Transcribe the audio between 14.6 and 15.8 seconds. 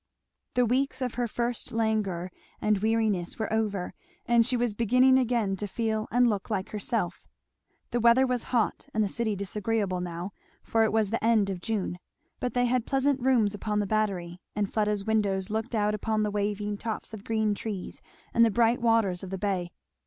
Fleda's windows looked